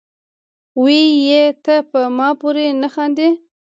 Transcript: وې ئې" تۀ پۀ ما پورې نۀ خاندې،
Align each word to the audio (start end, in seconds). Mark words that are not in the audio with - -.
وې 0.81 1.01
ئې" 1.27 1.43
تۀ 1.63 1.75
پۀ 1.89 2.01
ما 2.17 2.29
پورې 2.39 2.65
نۀ 2.81 2.89
خاندې، 2.93 3.27